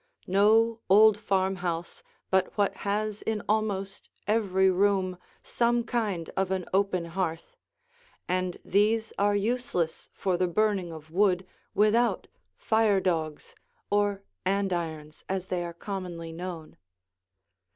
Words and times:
No 0.25 0.79
old 0.89 1.15
farmhouse 1.15 2.01
but 2.31 2.57
what 2.57 2.73
has 2.77 3.21
in 3.21 3.43
almost 3.47 4.09
every 4.25 4.67
room 4.67 5.19
some 5.43 5.83
kind 5.83 6.27
of 6.35 6.49
an 6.49 6.65
open 6.73 7.05
hearth, 7.05 7.55
and 8.27 8.57
these 8.65 9.13
are 9.19 9.35
useless 9.35 10.09
for 10.11 10.37
the 10.37 10.47
burning 10.47 10.91
of 10.91 11.11
wood 11.11 11.45
without 11.75 12.27
fire 12.57 12.99
dogs 12.99 13.53
or 13.91 14.23
andirons, 14.43 15.23
as 15.29 15.49
they 15.49 15.63
are 15.63 15.71
commonly 15.71 16.31
known. 16.33 16.77